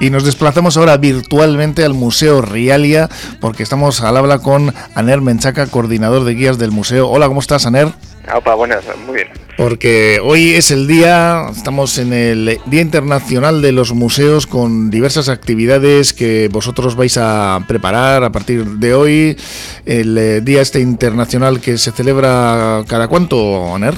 Y 0.00 0.08
nos 0.08 0.24
desplazamos 0.24 0.78
ahora 0.78 0.96
virtualmente 0.96 1.84
al 1.84 1.92
Museo 1.92 2.40
Rialia, 2.40 3.10
porque 3.38 3.62
estamos 3.62 4.00
al 4.00 4.16
habla 4.16 4.38
con 4.38 4.74
Aner 4.94 5.20
Menchaca, 5.20 5.66
coordinador 5.66 6.24
de 6.24 6.34
guías 6.34 6.58
del 6.58 6.70
museo. 6.70 7.06
Hola, 7.06 7.28
¿cómo 7.28 7.40
estás, 7.40 7.66
Aner? 7.66 7.88
Opa, 8.34 8.54
buenas, 8.54 8.82
muy 9.06 9.16
bien. 9.16 9.28
Porque 9.58 10.18
hoy 10.24 10.54
es 10.54 10.70
el 10.70 10.86
día, 10.86 11.48
estamos 11.54 11.98
en 11.98 12.14
el 12.14 12.58
Día 12.64 12.80
Internacional 12.80 13.60
de 13.60 13.72
los 13.72 13.92
Museos 13.92 14.46
con 14.46 14.90
diversas 14.90 15.28
actividades 15.28 16.14
que 16.14 16.48
vosotros 16.50 16.96
vais 16.96 17.18
a 17.18 17.62
preparar 17.68 18.24
a 18.24 18.32
partir 18.32 18.64
de 18.64 18.94
hoy. 18.94 19.36
El 19.84 20.16
eh, 20.16 20.40
día 20.40 20.62
este 20.62 20.80
internacional 20.80 21.60
que 21.60 21.76
se 21.76 21.92
celebra 21.92 22.84
cada 22.88 23.08
cuánto, 23.08 23.74
Aner? 23.74 23.94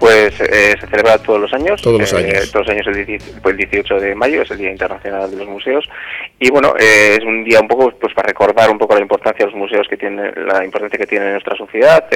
Pues 0.00 0.40
eh, 0.40 0.76
se 0.80 0.86
celebra 0.86 1.18
todos 1.18 1.42
los 1.42 1.52
años. 1.52 1.82
Todos 1.82 2.00
los 2.00 2.14
años. 2.14 2.32
Eh, 2.32 2.50
todos 2.50 2.66
los 2.66 2.74
años 2.74 2.86
el, 2.86 3.56
18 3.56 4.00
de 4.00 4.14
mayo 4.14 4.40
es 4.40 4.50
el 4.50 4.56
Día 4.56 4.70
Internacional 4.70 5.30
de 5.30 5.36
los 5.36 5.46
Museos. 5.46 5.86
Y 6.38 6.50
bueno, 6.50 6.74
eh, 6.80 7.18
es 7.18 7.24
un 7.24 7.44
día 7.44 7.60
un 7.60 7.68
poco 7.68 7.90
pues 8.00 8.14
para 8.14 8.28
recordar 8.28 8.70
un 8.70 8.78
poco 8.78 8.94
la 8.94 9.02
importancia 9.02 9.44
de 9.44 9.52
los 9.52 9.60
museos 9.60 9.86
que 9.88 9.98
tienen, 9.98 10.32
la 10.46 10.64
importancia 10.64 10.98
que 10.98 11.06
tienen 11.06 11.28
en 11.28 11.34
nuestra 11.34 11.54
sociedad, 11.54 12.06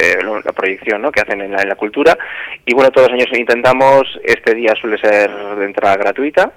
la 0.45 0.53
proyección 0.53 1.03
¿no? 1.03 1.13
que 1.13 1.21
hacen 1.21 1.43
en 1.43 1.53
la, 1.53 1.61
en 1.61 1.69
la 1.69 1.77
cultura. 1.77 2.17
Y 2.65 2.73
bueno, 2.73 2.91
todos 2.91 3.11
los 3.11 3.21
años 3.21 3.39
intentamos, 3.39 4.19
este 4.25 4.55
día 4.55 4.73
suele 4.81 4.97
ser 4.97 5.31
de 5.31 5.65
entrada 5.67 5.97
gratuita 5.97 6.53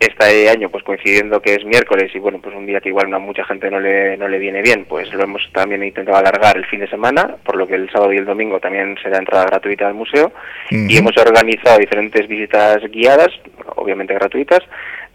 este 0.00 0.48
año 0.48 0.70
pues 0.70 0.82
coincidiendo 0.82 1.42
que 1.42 1.54
es 1.54 1.64
miércoles 1.64 2.10
y 2.14 2.18
bueno 2.18 2.40
pues 2.40 2.56
un 2.56 2.64
día 2.64 2.80
que 2.80 2.88
igual 2.88 3.12
a 3.12 3.18
mucha 3.18 3.44
gente 3.44 3.70
no 3.70 3.78
le, 3.78 4.16
no 4.16 4.28
le 4.28 4.38
viene 4.38 4.62
bien 4.62 4.86
pues 4.86 5.12
lo 5.12 5.22
hemos 5.22 5.42
también 5.52 5.84
intentado 5.84 6.16
alargar 6.16 6.56
el 6.56 6.64
fin 6.64 6.80
de 6.80 6.88
semana 6.88 7.36
por 7.44 7.56
lo 7.56 7.66
que 7.66 7.74
el 7.74 7.90
sábado 7.90 8.10
y 8.12 8.16
el 8.16 8.24
domingo 8.24 8.58
también 8.58 8.96
será 9.02 9.18
entrada 9.18 9.44
gratuita 9.44 9.86
al 9.86 9.94
museo. 9.94 10.32
Y 10.70 10.96
hemos 10.96 11.16
organizado 11.18 11.78
diferentes 11.78 12.26
visitas 12.26 12.78
guiadas 12.90 13.28
obviamente 13.76 14.14
gratuitas 14.14 14.60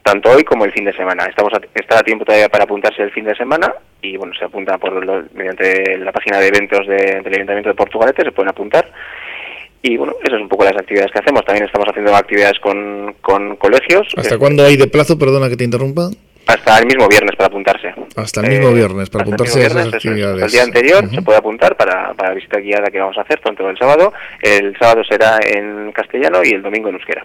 tanto 0.04 0.30
hoy 0.30 0.44
como 0.44 0.66
el 0.66 0.72
fin 0.72 0.86
de 0.86 0.94
semana. 0.94 1.26
Estamos 1.26 1.52
a, 1.54 1.60
está 1.74 1.98
a 1.98 2.04
tiempo 2.04 2.26
todavía 2.26 2.48
para 2.48 2.66
apuntarse 2.66 3.02
el 3.02 3.10
fin 3.10 3.26
de 3.26 3.36
semana 3.36 3.74
y 4.04 4.18
bueno 4.18 4.34
se 4.38 4.46
apunta 4.46 4.78
por 4.78 5.04
mediante 5.34 5.98
la 5.98 6.12
página 6.12 6.38
de 6.38 6.48
eventos 6.48 6.86
de, 6.86 7.22
del 7.24 7.34
Ayuntamiento 7.34 7.70
de 7.70 7.76
Portugalete 7.76 8.24
se 8.24 8.32
pueden 8.32 8.50
apuntar 8.50 8.88
y 9.86 9.98
bueno, 9.98 10.14
esas 10.20 10.32
son 10.32 10.42
un 10.44 10.50
poco 10.50 10.64
las 10.64 10.76
actividades 10.76 11.12
que 11.12 11.20
hacemos. 11.20 11.46
También 11.46 11.66
estamos 11.66 11.88
haciendo 11.88 12.16
actividades 12.16 12.58
con, 12.60 13.16
con 13.22 13.56
colegios. 13.58 14.08
¿Hasta 14.18 14.40
cuándo 14.40 14.66
hay 14.66 14.78
de 14.78 14.88
plazo? 14.88 15.18
Perdona 15.20 15.48
que 15.48 15.56
te 15.56 15.64
interrumpa. 15.64 16.10
Hasta 16.48 16.80
el 16.80 16.88
mismo 16.88 17.08
viernes 17.08 17.36
para 17.36 17.48
apuntarse. 17.48 17.94
Hasta 18.16 18.42
el 18.42 18.50
mismo 18.50 18.70
eh, 18.70 18.74
viernes 18.74 19.10
para 19.12 19.24
apuntarse 19.24 19.64
a 19.64 19.68
esas 19.68 19.94
actividades. 19.94 20.44
el 20.44 20.52
día 20.52 20.64
anterior 20.64 21.10
se 21.10 21.22
puede 21.22 21.38
apuntar 21.38 21.78
para, 21.78 22.14
para 22.14 22.30
la 22.30 22.36
visita 22.36 22.60
guiada 22.60 22.88
que 22.92 23.00
vamos 23.00 23.18
a 23.18 23.22
hacer, 23.22 23.40
tanto 23.42 23.70
el 23.70 23.78
sábado. 23.78 24.12
El 24.42 24.76
sábado 24.80 25.04
será 25.08 25.38
en 25.44 25.92
castellano 25.92 26.40
y 26.44 26.50
el 26.50 26.64
domingo 26.64 26.90
en 26.90 26.96
euskera. 26.96 27.24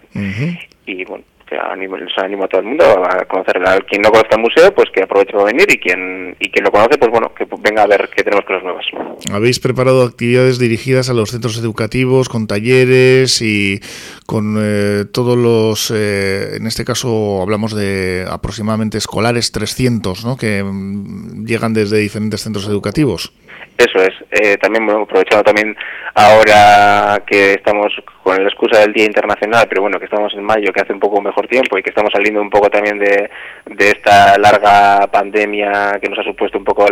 Y 0.85 1.03
bueno, 1.05 1.23
que 1.51 1.57
animo, 1.59 1.97
les 1.97 2.17
animo 2.17 2.45
a 2.45 2.47
todo 2.47 2.61
el 2.61 2.67
mundo 2.67 2.85
a 2.85 3.25
conocer. 3.25 3.57
A 3.67 3.77
quien 3.81 4.01
no 4.01 4.09
conozca 4.09 4.37
el 4.37 4.41
museo, 4.41 4.73
pues 4.73 4.89
que 4.93 5.03
aproveche 5.03 5.33
para 5.33 5.43
venir 5.43 5.67
y 5.69 5.77
quien, 5.77 6.33
y 6.39 6.49
quien 6.49 6.63
lo 6.63 6.71
conoce, 6.71 6.97
pues 6.97 7.11
bueno, 7.11 7.33
que 7.35 7.45
venga 7.59 7.83
a 7.83 7.87
ver 7.87 8.09
que 8.15 8.23
tenemos 8.23 8.45
cosas 8.45 8.63
nuevas. 8.63 8.85
Habéis 9.31 9.59
preparado 9.59 10.03
actividades 10.03 10.59
dirigidas 10.59 11.09
a 11.09 11.13
los 11.13 11.31
centros 11.31 11.59
educativos, 11.59 12.29
con 12.29 12.47
talleres 12.47 13.41
y 13.41 13.81
con 14.25 14.55
eh, 14.59 15.03
todos 15.11 15.37
los, 15.37 15.91
eh, 15.93 16.55
en 16.55 16.67
este 16.67 16.85
caso 16.85 17.41
hablamos 17.41 17.75
de 17.75 18.25
aproximadamente 18.29 18.97
escolares 18.97 19.51
300, 19.51 20.23
¿no? 20.23 20.37
que 20.37 20.63
mm, 20.63 21.45
llegan 21.45 21.73
desde 21.73 21.97
diferentes 21.97 22.41
centros 22.41 22.65
educativos. 22.67 23.33
Eso 23.77 23.99
es. 23.99 24.13
Eh, 24.31 24.57
también 24.57 24.83
hemos 24.83 25.03
aprovechado 25.03 25.43
también 25.43 25.75
ahora 26.13 27.21
que 27.25 27.53
estamos 27.53 27.91
con 28.23 28.41
la 28.41 28.49
excusa 28.49 28.79
del 28.79 28.93
Día 28.93 29.05
Internacional, 29.05 29.65
pero 29.67 29.81
bueno, 29.81 29.99
que 29.99 30.05
estamos 30.05 30.33
en 30.33 30.43
mayo, 30.43 30.71
que 30.71 30.81
hace 30.81 30.93
un 30.93 30.99
poco 30.99 31.21
mejor 31.21 31.47
tiempo 31.47 31.77
y 31.77 31.83
que 31.83 31.89
estamos 31.89 32.11
saliendo 32.13 32.41
un 32.41 32.49
poco 32.49 32.69
también 32.69 32.99
de, 32.99 33.29
de 33.65 33.89
esta 33.89 34.37
larga 34.37 35.07
pandemia 35.07 35.99
que 36.01 36.09
nos 36.09 36.19
ha 36.19 36.23
supuesto 36.23 36.57
un 36.57 36.65
poco 36.65 36.85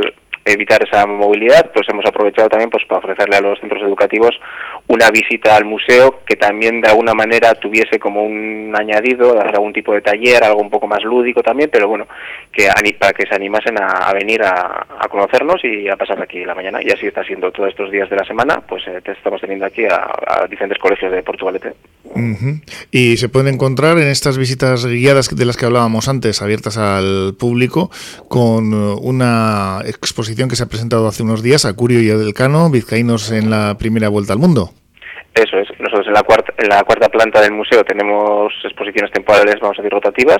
evitar 0.45 0.81
esa 0.83 1.05
movilidad, 1.05 1.71
pues 1.73 1.87
hemos 1.89 2.05
aprovechado 2.05 2.49
también 2.49 2.69
pues 2.69 2.83
para 2.85 2.99
ofrecerle 2.99 3.37
a 3.37 3.41
los 3.41 3.59
centros 3.59 3.81
educativos 3.81 4.39
una 4.89 5.11
visita 5.11 5.55
al 5.55 5.65
museo 5.65 6.21
que 6.25 6.35
también 6.35 6.81
de 6.81 6.89
alguna 6.89 7.13
manera 7.13 7.53
tuviese 7.53 7.99
como 7.99 8.23
un 8.23 8.73
añadido, 8.75 9.39
algún 9.39 9.71
tipo 9.71 9.93
de 9.93 10.01
taller, 10.01 10.43
algo 10.43 10.61
un 10.61 10.71
poco 10.71 10.87
más 10.87 11.03
lúdico 11.03 11.43
también, 11.43 11.69
pero 11.71 11.87
bueno, 11.87 12.07
que 12.51 12.67
para 12.99 13.13
que 13.13 13.27
se 13.27 13.35
animasen 13.35 13.75
a, 13.79 14.11
venir 14.13 14.41
a, 14.41 14.87
conocernos 15.07 15.63
y 15.63 15.87
a 15.87 15.95
pasar 15.95 16.19
aquí 16.21 16.43
la 16.43 16.55
mañana. 16.55 16.79
Y 16.81 16.89
así 16.89 17.05
está 17.05 17.23
siendo 17.23 17.51
todos 17.51 17.69
estos 17.69 17.91
días 17.91 18.09
de 18.09 18.15
la 18.15 18.25
semana, 18.25 18.61
pues 18.67 18.83
eh, 18.87 18.99
estamos 19.05 19.39
teniendo 19.39 19.67
aquí 19.67 19.85
a, 19.85 20.47
diferentes 20.49 20.79
colegios 20.79 21.11
de 21.11 21.21
Portugalete. 21.21 21.73
Y 22.89 23.17
se 23.17 23.29
pueden 23.29 23.53
encontrar 23.53 23.99
en 23.99 24.07
estas 24.07 24.39
visitas 24.39 24.87
guiadas 24.87 25.29
de 25.35 25.45
las 25.45 25.55
que 25.55 25.65
hablábamos 25.65 26.09
antes, 26.09 26.41
abiertas 26.41 26.77
al 26.77 27.35
público, 27.37 27.91
con 28.27 28.73
una 28.73 29.81
exposición 29.85 30.49
que 30.49 30.55
se 30.55 30.63
ha 30.63 30.67
presentado 30.67 31.07
hace 31.07 31.21
unos 31.21 31.43
días, 31.43 31.65
a 31.65 31.73
Curio 31.73 32.01
y 32.01 32.09
Adelcano, 32.09 32.71
vizcaínos 32.71 33.31
en 33.31 33.51
la 33.51 33.77
primera 33.77 34.09
vuelta 34.09 34.33
al 34.33 34.39
mundo. 34.39 34.73
Eso 35.33 35.57
es. 35.57 35.67
Nosotros 35.79 36.07
en 36.07 36.13
la 36.13 36.23
cuarta, 36.23 36.53
en 36.57 36.69
la 36.69 36.83
cuarta 36.83 37.09
planta 37.09 37.41
del 37.41 37.51
museo 37.51 37.83
tenemos 37.83 38.53
exposiciones 38.63 39.11
temporales, 39.11 39.59
vamos 39.61 39.77
a 39.77 39.81
decir 39.81 39.93
rotativas, 39.93 40.39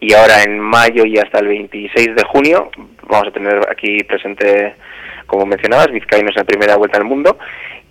y 0.00 0.12
ahora 0.12 0.42
en 0.42 0.58
mayo 0.60 1.04
y 1.04 1.18
hasta 1.18 1.38
el 1.38 1.48
26 1.48 2.14
de 2.14 2.24
junio 2.24 2.70
vamos 3.08 3.28
a 3.28 3.32
tener 3.32 3.60
aquí 3.70 4.02
presente, 4.04 4.74
como 5.26 5.46
mencionabas, 5.46 5.90
Vizcaínos 5.90 6.36
en 6.36 6.40
la 6.40 6.44
primera 6.44 6.76
vuelta 6.76 6.98
al 6.98 7.04
mundo, 7.04 7.38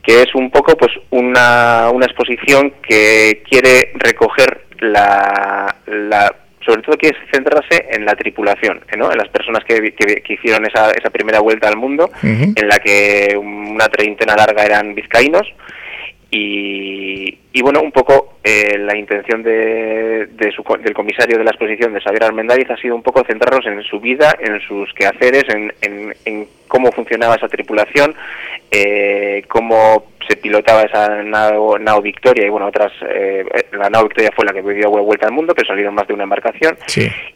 que 0.04 0.22
es 0.22 0.36
un 0.36 0.52
poco 0.52 0.78
pues 0.78 0.92
una, 1.10 1.90
una 1.92 2.06
exposición 2.06 2.74
que 2.88 3.42
quiere 3.50 3.92
recoger 3.96 4.66
la, 4.80 5.76
la 5.88 6.36
sobre 6.66 6.82
todo 6.82 6.98
quiere 6.98 7.18
centrarse 7.32 7.88
en 7.92 8.06
la 8.06 8.16
tripulación, 8.16 8.82
¿no? 8.98 9.12
en 9.12 9.18
las 9.18 9.30
personas 9.30 9.64
que, 9.66 9.94
que, 9.94 10.34
hicieron 10.34 10.66
esa, 10.66 10.92
esa 10.92 11.10
primera 11.12 11.40
vuelta 11.40 11.68
al 11.68 11.78
mundo, 11.78 12.10
en 12.24 12.68
la 12.68 12.80
que 12.80 13.38
una 13.38 13.88
treintena 13.88 14.36
larga 14.36 14.66
eran 14.66 14.96
vizcaínos, 14.96 15.48
y, 16.38 17.62
bueno, 17.62 17.82
un 17.82 17.92
poco 17.92 18.38
eh, 18.44 18.78
la 18.78 18.98
intención 18.98 19.42
de, 19.42 20.28
del 20.28 20.94
comisario 20.94 21.38
de 21.38 21.44
la 21.44 21.52
exposición, 21.52 21.94
de 21.94 22.02
Xavier 22.02 22.26
Armendáriz, 22.26 22.70
ha 22.70 22.78
sido 22.78 22.96
un 22.96 23.02
poco 23.02 23.24
centrarnos 23.26 23.66
en 23.66 23.82
su 23.84 24.00
vida, 24.00 24.36
en 24.40 24.60
sus 24.62 24.94
quehaceres, 24.94 25.46
en, 25.50 25.74
en, 25.82 26.48
cómo 26.68 26.92
funcionaba 26.92 27.36
esa 27.36 27.48
tripulación, 27.48 28.14
eh, 28.70 29.44
cómo 29.48 30.12
se 30.28 30.36
pilotaba 30.36 30.82
esa 30.84 31.24
nao, 31.24 31.80
nao, 31.80 32.02
Victoria 32.02 32.46
y 32.46 32.50
bueno, 32.50 32.68
otras, 32.68 32.92
eh, 33.08 33.46
la 33.72 33.90
nao 33.90 34.04
Victoria 34.04 34.32
fue 34.36 34.46
la 34.46 34.52
que 34.52 34.62
dio 34.62 34.90
vuelta 34.90 35.28
al 35.28 35.34
mundo, 35.34 35.54
pero 35.56 35.68
salieron 35.68 35.96
más 35.96 36.08
de 36.08 36.14
una 36.14 36.24
embarcación. 36.24 36.78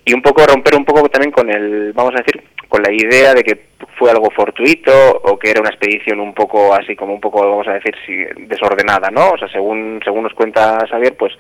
Y 0.04 0.14
un 0.14 0.22
poco 0.22 0.46
romper 0.46 0.76
un 0.76 0.84
poco 0.84 1.08
también 1.08 1.32
con 1.32 1.50
el, 1.50 1.94
vamos 1.94 2.14
a 2.16 2.18
decir, 2.18 2.44
con 2.68 2.82
la 2.84 2.92
idea 2.92 3.34
de 3.34 3.44
que 3.44 3.70
fue 4.00 4.10
algo 4.10 4.32
fortuito 4.32 4.92
o 5.24 5.38
que 5.38 5.52
era 5.52 5.60
una 5.60 5.70
expedición 5.70 6.22
un 6.22 6.34
poco 6.34 6.74
así 6.74 6.96
como 6.96 7.14
un 7.14 7.20
poco 7.20 7.42
vamos 7.42 7.68
a 7.68 7.74
decir 7.74 7.94
desordenada 8.48 9.12
no 9.12 9.32
o 9.32 9.38
sea 9.38 9.50
según 9.50 10.00
según 10.04 10.24
nos 10.24 10.34
cuenta 10.34 10.80
Xavier 10.90 11.16
pues 11.18 11.34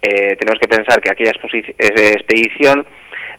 eh, 0.00 0.36
tenemos 0.36 0.60
que 0.60 0.68
pensar 0.68 1.00
que 1.00 1.10
aquella 1.10 1.32
expedición 1.32 2.86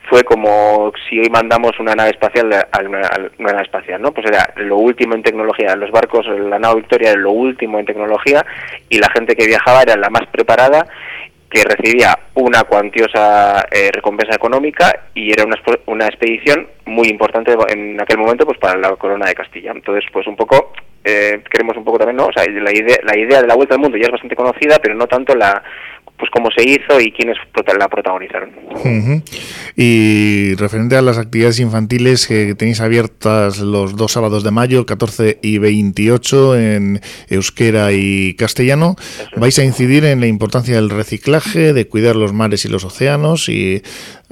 fue 0.10 0.24
como 0.24 0.92
si 1.10 1.20
hoy 1.20 1.30
mandamos 1.30 1.80
una 1.80 1.94
nave 1.94 2.12
espacial 2.12 2.52
a 2.54 2.80
una, 2.82 3.02
nave 3.38 3.62
espacial, 3.62 4.02
¿no? 4.02 4.14
Pues 4.14 4.26
era 4.26 4.54
lo 4.56 4.78
último 4.78 5.16
en 5.16 5.24
tecnología, 5.24 5.76
los 5.76 5.92
barcos, 5.92 6.26
la 6.28 6.60
nave 6.60 6.82
Victoria 6.82 7.12
era 7.12 7.20
lo 7.20 7.32
último 7.32 7.78
en 7.78 7.86
tecnología 7.86 8.46
y 8.90 9.00
la 9.00 9.10
gente 9.10 9.36
que 9.36 9.46
viajaba 9.46 9.82
era 9.82 9.98
la 9.98 10.10
más 10.10 10.26
preparada 10.32 10.88
que 11.50 11.64
recibía 11.64 12.18
una 12.36 12.64
cuantiosa 12.64 13.66
eh, 13.72 13.90
recompensa 13.92 14.36
económica 14.36 15.10
y 15.14 15.32
era 15.32 15.46
una, 15.46 15.56
una 15.86 16.06
expedición 16.06 16.68
muy 16.86 17.08
importante 17.08 17.56
en 17.70 18.00
aquel 18.02 18.18
momento 18.18 18.46
pues 18.46 18.58
para 18.58 18.78
la 18.78 18.96
corona 18.96 19.28
de 19.28 19.36
Castilla. 19.36 19.72
Entonces, 19.72 20.04
pues 20.12 20.28
un 20.28 20.36
poco 20.36 20.74
eh, 21.04 21.42
queremos 21.50 21.78
un 21.78 21.86
poco 21.86 22.00
también, 22.00 22.18
¿no? 22.18 22.26
O 22.26 22.34
sea, 22.34 22.44
la 22.52 22.72
idea, 22.72 22.98
la 23.04 23.18
idea 23.18 23.42
de 23.42 23.48
la 23.48 23.56
vuelta 23.56 23.76
al 23.76 23.82
mundo 23.82 23.98
ya 23.98 24.08
es 24.08 24.12
bastante 24.12 24.36
conocida, 24.36 24.78
pero 24.80 24.94
no 24.94 25.08
tanto 25.08 25.36
la 25.36 25.64
pues 26.18 26.32
cómo 26.32 26.50
se 26.56 26.64
hizo 26.64 27.00
y 27.00 27.12
quiénes 27.12 27.38
la 27.78 27.88
protagonizaron. 27.88 28.52
Y 29.76 30.56
referente 30.56 30.96
a 30.96 31.02
las 31.02 31.18
actividades 31.18 31.60
infantiles 31.60 32.28
que 32.28 32.56
tenéis 32.56 32.82
abiertas 32.82 33.60
los 33.60 33.96
dos 33.96 34.14
sábados 34.14 34.44
de 34.44 34.52
mayo, 34.52 34.86
14 34.86 35.40
y 35.42 35.60
28 35.60 36.58
en 36.58 37.02
euskera 37.30 37.92
y 37.92 38.36
castellano, 38.36 38.96
vais 39.36 39.60
a 39.60 39.64
incidir 39.64 40.06
en 40.06 40.20
la 40.20 40.28
importancia 40.28 40.76
del 40.76 40.90
reciclaje, 40.90 41.74
de 41.74 41.88
cuidar 41.88 42.16
los 42.16 42.34
mares 42.34 42.66
y 42.66 42.70
los 42.70 42.84
océanos 42.84 43.50
y 43.50 43.84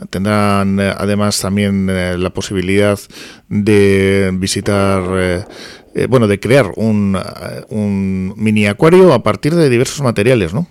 tendrán 0.09 0.79
eh, 0.79 0.91
además 0.97 1.39
también 1.39 1.87
eh, 1.89 2.17
la 2.17 2.31
posibilidad 2.31 2.97
de 3.47 4.31
visitar 4.33 5.03
eh, 5.95 6.07
bueno, 6.09 6.27
de 6.27 6.39
crear 6.39 6.65
un, 6.75 7.17
un 7.69 8.33
mini 8.35 8.67
acuario 8.67 9.13
a 9.13 9.23
partir 9.23 9.55
de 9.55 9.69
diversos 9.69 10.01
materiales, 10.01 10.53
¿no? 10.53 10.67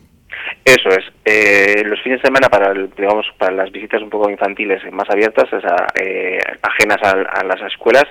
Eso 0.65 0.89
es. 0.89 1.04
Eh, 1.27 1.83
los 1.87 2.03
fines 2.03 2.21
de 2.21 2.27
semana 2.27 2.51
para 2.51 2.75
digamos 2.75 3.25
para 3.39 3.51
las 3.51 3.73
visitas 3.73 4.03
un 4.03 4.11
poco 4.11 4.29
infantiles 4.29 4.83
más 4.93 5.09
abiertas, 5.09 5.51
o 5.55 5.61
sea, 5.61 5.87
eh, 5.99 6.39
ajenas 6.61 6.99
a, 7.03 7.43
las 7.45 7.63
escuelas, 7.63 8.05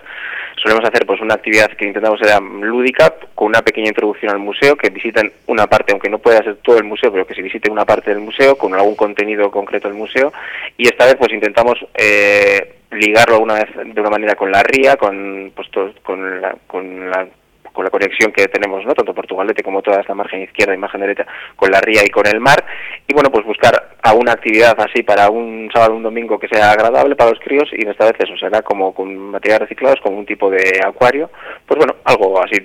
solemos 0.55 0.83
hacer 0.83 1.05
pues 1.05 1.21
una 1.21 1.35
actividad 1.35 1.69
que 1.73 1.85
intentamos 1.85 2.19
ser 2.19 2.41
lúdica 2.41 3.13
con 3.35 3.49
una 3.49 3.61
pequeña 3.61 3.89
introducción 3.89 4.31
al 4.31 4.39
museo, 4.39 4.75
que 4.75 4.89
visiten 4.89 5.31
una 5.45 5.67
parte, 5.67 5.91
aunque 5.91 6.09
no 6.09 6.17
pueda 6.17 6.41
ser 6.43 6.55
todo 6.63 6.79
el 6.79 6.85
museo, 6.85 7.11
pero 7.11 7.27
que 7.27 7.35
se 7.35 7.43
visite 7.43 7.69
una 7.69 7.85
parte 7.85 8.09
del 8.09 8.19
museo 8.19 8.57
con 8.57 8.73
algún 8.73 8.95
contenido 8.95 9.51
concreto 9.51 9.87
del 9.87 9.97
museo 9.97 10.33
y 10.75 10.87
esta 10.87 11.05
vez 11.05 11.15
pues 11.15 11.31
intentamos 11.31 11.85
eh, 11.93 12.77
ligarlo 12.89 13.35
alguna 13.35 13.55
vez 13.55 13.93
de 13.93 14.01
una 14.01 14.09
manera 14.09 14.33
con 14.33 14.51
la 14.51 14.63
ría, 14.63 14.95
con 14.95 15.51
pues 15.55 15.67
con 16.01 16.41
la, 16.41 16.55
con 16.65 17.11
la 17.11 17.27
con 17.73 17.83
la 17.83 17.89
conexión 17.89 18.31
que 18.31 18.47
tenemos, 18.47 18.85
¿no? 18.85 18.93
tanto 18.93 19.13
Portugalete 19.13 19.63
como 19.63 19.81
toda 19.81 19.99
esta 19.99 20.13
margen 20.13 20.43
izquierda 20.43 20.73
y 20.73 20.77
margen 20.77 21.01
derecha, 21.01 21.25
con 21.55 21.71
la 21.71 21.81
ría 21.81 22.01
y 22.05 22.09
con 22.09 22.25
el 22.27 22.39
mar, 22.39 22.63
y 23.07 23.13
bueno, 23.13 23.29
pues 23.31 23.45
buscar 23.45 23.92
a 24.03 24.13
una 24.13 24.33
actividad 24.33 24.75
así 24.79 25.01
para 25.01 25.29
un 25.29 25.69
sábado 25.73 25.93
o 25.93 25.97
un 25.97 26.03
domingo 26.03 26.37
que 26.37 26.49
sea 26.49 26.71
agradable 26.71 27.15
para 27.15 27.29
los 27.29 27.39
críos, 27.39 27.69
y 27.71 27.87
esta 27.87 28.05
vez 28.05 28.15
eso 28.19 28.37
será 28.37 28.61
como 28.61 28.93
con 28.93 29.31
materiales 29.31 29.69
reciclados, 29.69 30.01
con 30.01 30.13
un 30.13 30.25
tipo 30.25 30.49
de 30.49 30.81
acuario, 30.85 31.31
pues 31.65 31.77
bueno, 31.77 31.95
algo 32.03 32.43
así 32.43 32.57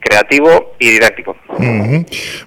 creativo 0.00 0.74
y 0.78 0.90
didáctico. 0.90 1.36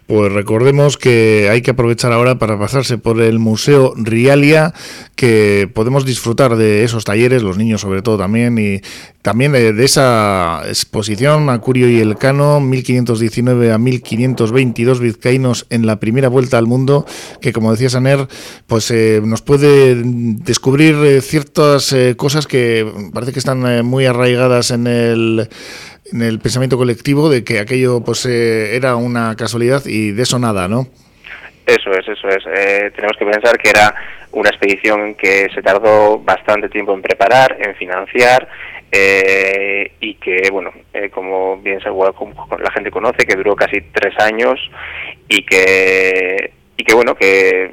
Pues 0.07 0.34
recordemos 0.34 0.98
que 0.98 1.48
hay 1.51 1.62
que 1.62 1.72
aprovechar 1.72 2.12
ahora 2.12 2.36
para 2.36 2.57
pasarse 2.57 2.98
por 2.98 3.22
el 3.22 3.40
Museo 3.40 3.94
Rialia, 3.96 4.74
que 5.16 5.69
podemos 5.74 6.06
disfrutar 6.06 6.56
de 6.56 6.84
esos 6.84 7.06
talleres, 7.06 7.44
los 7.44 7.57
niños 7.57 7.81
sobre 7.81 8.02
todo 8.02 8.18
también, 8.18 8.57
y 8.57 8.81
también 9.22 9.52
de, 9.52 9.74
de 9.74 9.86
esa 9.86 10.63
exposición 10.68 11.50
Acurio 11.50 11.88
y 11.88 12.00
el 12.00 12.18
Cano, 12.18 12.60
1519 12.60 13.72
a 13.72 13.78
1522 13.78 15.00
vizcaínos 15.00 15.68
en 15.69 15.86
la 15.86 16.00
primera 16.00 16.30
vuelta 16.30 16.57
al 16.57 16.66
mundo, 16.66 17.06
que 17.42 17.54
como 17.54 17.72
decía 17.72 17.90
Saner, 17.90 18.28
pues 18.68 18.92
eh, 18.92 19.22
nos 19.24 19.42
puede 19.42 19.96
descubrir 19.96 20.96
eh, 21.04 21.22
ciertas 21.22 21.94
eh, 21.94 22.16
cosas 22.16 22.48
que 22.48 22.86
parece 23.14 23.34
que 23.34 23.40
están 23.40 23.86
muy 23.86 24.06
arraigadas 24.06 24.72
en 24.72 24.88
el 24.88 25.50
en 26.12 26.22
el 26.22 26.40
pensamiento 26.40 26.78
colectivo 26.78 27.30
de 27.30 27.44
que 27.44 27.60
aquello 27.60 28.02
pues 28.04 28.26
era 28.26 28.96
una 28.96 29.36
casualidad 29.36 29.84
y 29.86 30.12
de 30.12 30.24
eso 30.24 30.40
nada, 30.40 30.68
¿no? 30.68 30.88
Eso 31.68 31.92
es, 31.92 32.08
eso 32.08 32.28
es. 32.28 32.44
tenemos 32.96 33.16
que 33.20 33.26
pensar 33.26 33.56
que 33.60 33.70
era 33.70 33.94
una 34.32 34.50
expedición 34.50 35.14
que 35.14 35.50
se 35.54 35.62
tardó 35.62 36.18
bastante 36.20 36.68
tiempo 36.70 36.94
en 36.96 37.02
preparar, 37.04 37.58
en 37.60 37.76
financiar, 37.76 38.48
eh, 38.92 39.92
y 40.00 40.16
que, 40.16 40.50
bueno, 40.52 40.72
eh, 40.94 41.10
como 41.10 41.58
bien 41.58 41.80
seguro 41.80 42.16
la 42.60 42.72
gente 42.72 42.90
conoce, 42.90 43.26
que 43.26 43.36
duró 43.36 43.56
casi 43.56 43.82
tres 43.82 44.18
años 44.20 44.60
y 45.28 45.46
que 45.46 46.52
y 46.80 46.84
que 46.86 46.96
bueno 46.96 47.14
que, 47.14 47.72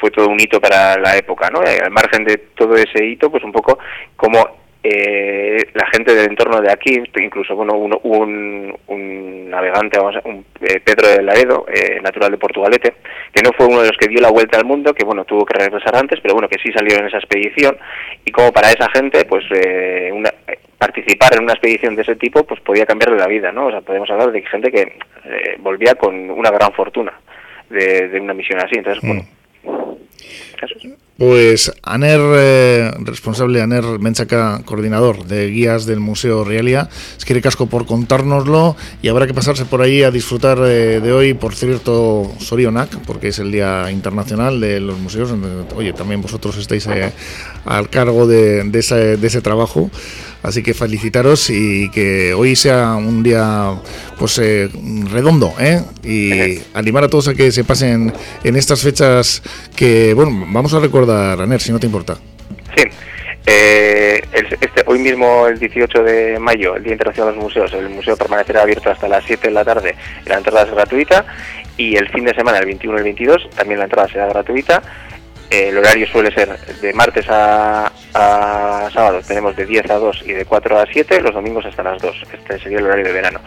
fue 0.00 0.10
todo 0.10 0.28
un 0.28 0.40
hito 0.40 0.58
para 0.60 0.98
la 0.98 1.16
época 1.16 1.50
no 1.50 1.62
eh, 1.62 1.78
al 1.84 1.90
margen 1.90 2.24
de 2.24 2.38
todo 2.56 2.74
ese 2.74 3.04
hito 3.04 3.30
pues 3.30 3.44
un 3.44 3.52
poco 3.52 3.78
como 4.16 4.66
eh, 4.88 5.64
la 5.74 5.86
gente 5.92 6.14
del 6.14 6.30
entorno 6.30 6.60
de 6.60 6.70
aquí, 6.70 7.02
incluso 7.16 7.56
bueno 7.56 7.74
un, 7.74 8.72
un, 8.86 9.50
navegante, 9.50 9.98
vamos, 9.98 10.14
un, 10.24 10.44
eh, 10.60 10.78
Pedro 10.78 11.08
de 11.08 11.22
Laredo, 11.24 11.66
eh, 11.68 11.98
natural 12.00 12.30
de 12.30 12.38
Portugalete, 12.38 12.94
que 13.32 13.42
no 13.42 13.50
fue 13.52 13.66
uno 13.66 13.80
de 13.80 13.88
los 13.88 13.96
que 13.96 14.06
dio 14.06 14.20
la 14.20 14.30
vuelta 14.30 14.58
al 14.58 14.64
mundo, 14.64 14.94
que 14.94 15.04
bueno 15.04 15.24
tuvo 15.24 15.44
que 15.44 15.58
regresar 15.58 15.96
antes, 15.96 16.20
pero 16.20 16.34
bueno 16.34 16.48
que 16.48 16.60
sí 16.62 16.70
salió 16.72 16.96
en 16.98 17.06
esa 17.06 17.18
expedición 17.18 17.76
y 18.24 18.30
como 18.30 18.52
para 18.52 18.70
esa 18.70 18.88
gente, 18.90 19.24
pues 19.24 19.44
eh, 19.50 20.10
una, 20.12 20.30
participar 20.78 21.34
en 21.34 21.42
una 21.42 21.54
expedición 21.54 21.96
de 21.96 22.02
ese 22.02 22.14
tipo, 22.14 22.44
pues 22.44 22.60
podía 22.60 22.86
cambiarle 22.86 23.18
la 23.18 23.26
vida, 23.26 23.50
¿no? 23.50 23.66
O 23.66 23.70
sea, 23.72 23.80
podemos 23.80 24.08
hablar 24.08 24.30
de 24.30 24.42
gente 24.42 24.70
que 24.70 24.92
volvía 25.58 25.96
con 25.96 26.30
una 26.30 26.50
gran 26.50 26.72
fortuna 26.72 27.12
de, 27.70 28.08
de 28.08 28.20
una 28.20 28.34
misión 28.34 28.60
así, 28.60 28.76
entonces 28.76 29.02
bueno. 29.02 29.22
Mm. 29.22 29.36
Pues 31.18 31.72
Aner, 31.82 32.20
eh, 32.20 32.90
responsable 32.98 33.62
Aner 33.62 33.84
Menchaca, 33.98 34.60
coordinador 34.66 35.24
de 35.24 35.48
guías 35.48 35.86
del 35.86 35.98
Museo 35.98 36.44
Realia, 36.44 36.90
es 37.16 37.24
quiere 37.24 37.40
casco 37.40 37.68
por 37.68 37.86
contárnoslo 37.86 38.76
y 39.00 39.08
habrá 39.08 39.26
que 39.26 39.32
pasarse 39.32 39.64
por 39.64 39.80
ahí 39.80 40.02
a 40.02 40.10
disfrutar 40.10 40.58
eh, 40.58 41.00
de 41.00 41.12
hoy, 41.12 41.32
por 41.32 41.54
cierto, 41.54 42.30
Sorionac, 42.38 42.98
porque 43.06 43.28
es 43.28 43.38
el 43.38 43.50
Día 43.50 43.90
Internacional 43.90 44.60
de 44.60 44.78
los 44.80 44.98
Museos. 44.98 45.34
Oye, 45.74 45.94
también 45.94 46.20
vosotros 46.20 46.58
estáis 46.58 46.86
eh, 46.88 47.10
al 47.64 47.88
cargo 47.88 48.26
de, 48.26 48.64
de, 48.64 48.78
ese, 48.78 49.16
de 49.16 49.26
ese 49.26 49.40
trabajo. 49.40 49.90
Así 50.46 50.62
que 50.62 50.74
felicitaros 50.74 51.50
y 51.50 51.90
que 51.90 52.32
hoy 52.32 52.54
sea 52.54 52.94
un 52.94 53.20
día 53.24 53.74
pues 54.16 54.38
eh, 54.38 54.68
redondo, 55.10 55.52
¿eh? 55.58 55.82
Y 56.04 56.62
animar 56.72 57.02
a 57.02 57.08
todos 57.08 57.26
a 57.26 57.34
que 57.34 57.50
se 57.50 57.64
pasen 57.64 58.12
en 58.44 58.54
estas 58.54 58.80
fechas 58.80 59.42
que, 59.74 60.14
bueno, 60.14 60.46
vamos 60.48 60.72
a 60.72 60.78
recordar, 60.78 61.40
Aner, 61.40 61.60
si 61.60 61.72
no 61.72 61.80
te 61.80 61.86
importa. 61.86 62.16
Sí. 62.76 62.84
Eh, 63.44 64.22
este, 64.32 64.84
hoy 64.86 65.00
mismo, 65.00 65.48
el 65.48 65.58
18 65.58 66.04
de 66.04 66.38
mayo, 66.38 66.76
el 66.76 66.84
Día 66.84 66.92
Internacional 66.92 67.32
de 67.32 67.40
los 67.40 67.44
Museos, 67.44 67.72
el 67.72 67.88
museo 67.88 68.16
permanecerá 68.16 68.62
abierto 68.62 68.88
hasta 68.88 69.08
las 69.08 69.24
7 69.24 69.48
de 69.48 69.52
la 69.52 69.64
tarde, 69.64 69.96
la 70.26 70.36
entrada 70.36 70.62
es 70.62 70.70
gratuita 70.70 71.24
y 71.76 71.96
el 71.96 72.08
fin 72.10 72.24
de 72.24 72.34
semana, 72.34 72.58
el 72.58 72.66
21 72.66 72.96
y 72.96 72.98
el 72.98 73.04
22, 73.04 73.50
también 73.56 73.80
la 73.80 73.86
entrada 73.86 74.08
será 74.08 74.26
gratuita 74.28 74.80
el 75.50 75.76
horario 75.78 76.06
suele 76.08 76.32
ser 76.32 76.58
de 76.58 76.92
martes 76.92 77.26
a, 77.28 77.90
sábado, 78.92 79.20
tenemos 79.26 79.54
de 79.56 79.66
10 79.66 79.90
a 79.90 79.94
2 79.94 80.22
y 80.26 80.32
de 80.32 80.44
4 80.44 80.78
a 80.78 80.86
7, 80.86 81.20
los 81.20 81.34
domingos 81.34 81.66
hasta 81.66 81.82
las 81.82 82.00
2. 82.00 82.22
Este 82.32 82.58
sería 82.58 82.78
el 82.78 82.86
horario 82.86 83.04
de 83.04 83.12
verano. 83.12 83.40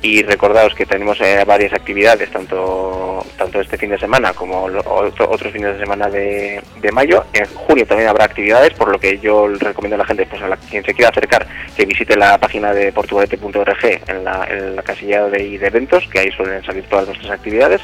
Y 0.00 0.22
recordaos 0.22 0.74
que 0.74 0.86
tenemos 0.86 1.20
eh, 1.20 1.42
varias 1.44 1.72
actividades, 1.72 2.30
tanto, 2.30 3.24
tanto 3.36 3.60
este 3.60 3.76
fin 3.76 3.90
de 3.90 3.98
semana 3.98 4.32
como 4.32 4.64
otros 4.64 5.52
fines 5.52 5.74
de 5.74 5.80
semana 5.80 6.08
de, 6.08 6.62
mayo. 6.92 7.24
En 7.32 7.46
junio 7.46 7.84
también 7.84 8.08
habrá 8.08 8.24
actividades, 8.24 8.74
por 8.74 8.92
lo 8.92 9.00
que 9.00 9.18
yo 9.18 9.48
recomiendo 9.48 9.96
a 9.96 9.98
la 9.98 10.04
gente, 10.04 10.24
pues 10.26 10.40
a 10.40 10.56
quien 10.70 10.84
se 10.84 10.94
quiera 10.94 11.10
acercar, 11.10 11.48
que 11.76 11.84
visite 11.84 12.16
la 12.16 12.38
página 12.38 12.72
de 12.72 12.92
portugalete.org 12.92 13.84
en 14.06 14.24
la, 14.24 14.46
en 14.48 14.76
la 14.76 14.82
casilla 14.82 15.24
de, 15.24 15.58
de 15.58 15.66
eventos, 15.66 16.06
que 16.08 16.20
ahí 16.20 16.30
suelen 16.30 16.64
salir 16.64 16.84
todas 16.84 17.08
nuestras 17.08 17.32
actividades 17.32 17.82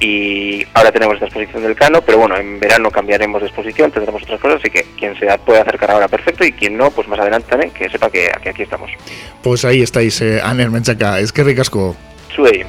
y 0.00 0.66
ahora 0.72 0.90
tenemos 0.90 1.14
esta 1.14 1.26
exposición 1.26 1.62
del 1.62 1.76
Cano, 1.76 2.00
pero 2.00 2.18
bueno, 2.18 2.36
en 2.36 2.58
verano 2.58 2.90
cambiaremos 2.90 3.42
de 3.42 3.48
exposición, 3.48 3.92
tendremos 3.92 4.22
otras 4.22 4.40
cosas, 4.40 4.60
así 4.60 4.70
que 4.70 4.86
quien 4.98 5.14
se 5.18 5.26
puede 5.44 5.60
acercar 5.60 5.90
ahora 5.90 6.08
perfecto 6.08 6.42
y 6.44 6.52
quien 6.52 6.76
no, 6.76 6.90
pues 6.90 7.06
más 7.06 7.20
adelante 7.20 7.50
también, 7.50 7.70
que 7.70 7.88
sepa 7.90 8.10
que, 8.10 8.30
aquí 8.30 8.62
estamos. 8.62 8.90
Pues 9.42 9.64
ahí 9.64 9.82
estáis, 9.82 10.20
eh, 10.22 10.40
Aner 10.42 10.70
Menchaca, 10.70 11.20
es 11.20 11.32
que 11.32 11.44
ricasco. 11.44 11.94
Suey. 12.34 12.64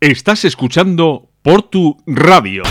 Estás 0.00 0.44
escuchando 0.44 1.30
Portu 1.42 1.96
Radio. 2.06 2.64